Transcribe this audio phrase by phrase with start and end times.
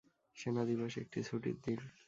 [0.35, 1.79] সেনা দিবস একটি ছুটির দিন।